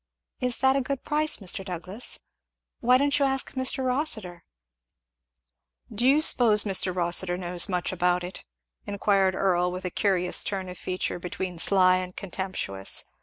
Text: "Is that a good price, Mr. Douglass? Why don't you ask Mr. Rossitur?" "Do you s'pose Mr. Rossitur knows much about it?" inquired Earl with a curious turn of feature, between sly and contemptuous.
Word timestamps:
"Is 0.39 0.57
that 0.57 0.75
a 0.75 0.81
good 0.81 1.03
price, 1.03 1.37
Mr. 1.37 1.63
Douglass? 1.63 2.21
Why 2.79 2.97
don't 2.97 3.19
you 3.19 3.23
ask 3.25 3.51
Mr. 3.51 3.85
Rossitur?" 3.85 4.43
"Do 5.93 6.07
you 6.07 6.21
s'pose 6.23 6.63
Mr. 6.63 6.91
Rossitur 6.91 7.37
knows 7.37 7.69
much 7.69 7.91
about 7.91 8.23
it?" 8.23 8.43
inquired 8.87 9.35
Earl 9.35 9.71
with 9.71 9.85
a 9.85 9.91
curious 9.91 10.43
turn 10.43 10.69
of 10.69 10.79
feature, 10.79 11.19
between 11.19 11.59
sly 11.59 11.97
and 11.97 12.15
contemptuous. 12.15 13.05